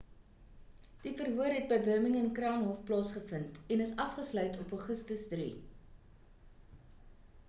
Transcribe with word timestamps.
die 1.01 1.11
verhoor 1.17 1.51
het 1.55 1.67
by 1.71 1.77
birmingham 1.87 2.31
crown 2.39 2.65
hof 2.69 2.79
plaasgevind 2.89 3.61
en 3.75 3.83
is 3.85 3.93
afgesluit 4.05 4.57
op 4.63 4.73
augustus 4.79 5.27
3 5.35 5.51